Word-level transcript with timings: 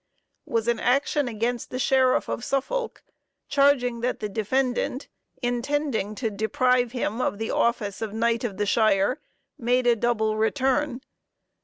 was 0.47 0.67
an 0.67 0.79
action 0.79 1.27
against 1.27 1.69
the 1.69 1.77
sheriff 1.77 2.27
of 2.27 2.43
Suffolk, 2.43 3.03
charging 3.47 3.99
that 4.01 4.19
the 4.19 4.27
defendant, 4.29 5.07
intending 5.43 6.15
to 6.15 6.31
deprive 6.31 6.91
him 6.91 7.21
of 7.21 7.37
the 7.37 7.51
office 7.51 8.01
of 8.01 8.11
Knight 8.11 8.43
of 8.43 8.57
the 8.57 8.65
Shire, 8.65 9.21
made 9.59 9.85
a 9.85 9.95
double 9.95 10.37
return. 10.37 11.01